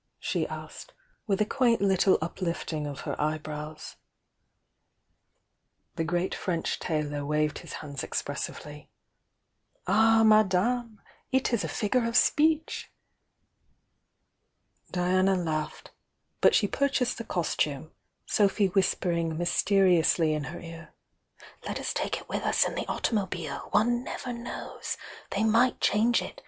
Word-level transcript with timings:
she 0.17 0.47
asked, 0.47 0.95
with 1.27 1.39
a 1.41 1.45
quaint 1.45 1.79
little 1.79 2.17
uplifting 2.23 2.87
of 2.87 3.01
her 3.01 3.13
eyebrows. 3.21 3.97
THE 5.95 6.01
YOUNG 6.01 6.07
DIANA 6.07 6.07
07 6.07 6.07
The 6.07 6.09
great 6.29 6.33
French 6.33 6.79
tailor 6.79 7.23
waved 7.23 7.59
his 7.59 7.73
hands 7.73 8.03
expres 8.03 8.45
sively. 8.45 8.89
"All, 9.85 10.23
Madame 10.23 10.99
I 10.99 11.03
It 11.33 11.53
is 11.53 11.63
a 11.63 11.67
figure 11.67 12.07
of 12.07 12.17
speech!" 12.17 12.91
Diana 14.89 15.35
laughed,— 15.35 15.91
but 16.41 16.55
she 16.55 16.67
purchased 16.67 17.19
the 17.19 17.23
costume, 17.23 17.91
Sophy 18.25 18.69
whispering 18.69 19.37
mysteriously 19.37 20.33
in 20.33 20.45
her 20.45 20.59
ear: 20.59 20.95
"Let 21.67 21.79
us 21.79 21.93
take 21.93 22.17
It 22.19 22.27
with 22.27 22.41
us 22.41 22.63
in 22.67 22.73
the 22.73 22.87
automobile! 22.87 23.67
One 23.69 24.03
never 24.03 24.33
knows!— 24.33 24.97
they 25.29 25.43
might 25.43 25.79
change 25.79 26.23
it! 26.23 26.39